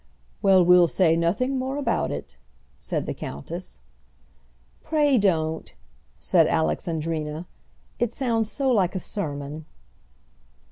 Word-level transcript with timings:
"Well; 0.41 0.65
we'll 0.65 0.87
say 0.87 1.15
nothing 1.15 1.59
more 1.59 1.77
about 1.77 2.09
it," 2.09 2.35
said 2.79 3.05
the 3.05 3.13
countess. 3.13 3.81
"Pray 4.83 5.19
don't," 5.19 5.75
said 6.19 6.47
Alexandrina. 6.47 7.45
"It 7.99 8.11
sounds 8.11 8.51
so 8.51 8.71
like 8.71 8.95
a 8.95 8.99
sermon." 8.99 9.67